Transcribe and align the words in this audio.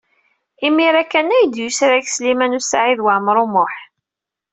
Imir-a 0.67 1.03
kan 1.11 1.27
ay 1.37 1.45
d-yusrag 1.47 2.05
Sliman 2.07 2.57
U 2.59 2.61
Saɛid 2.63 2.99
Waɛmaṛ 3.03 3.37
U 3.43 3.47
Muḥ. 3.53 3.73